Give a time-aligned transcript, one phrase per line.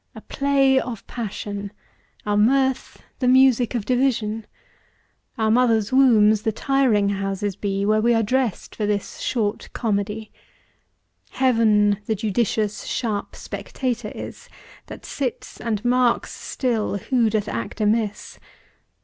[0.15, 1.71] A play of passion,
[2.25, 4.47] Our mirth the music of division,
[5.37, 10.31] Our mother's wombs the tiring houses be, Where we are dressed for this short comedy.
[11.29, 14.49] Heaven the judicious sharp spectator is,
[14.87, 18.39] That sits and marks still who doth act amiss.